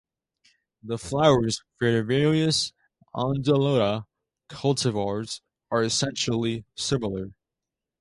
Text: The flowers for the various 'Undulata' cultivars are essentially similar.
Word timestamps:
The 0.81 0.97
flowers 0.97 1.61
for 1.77 1.91
the 1.91 2.01
various 2.03 2.73
'Undulata' 3.13 4.07
cultivars 4.49 5.41
are 5.69 5.83
essentially 5.83 6.65
similar. 6.73 7.35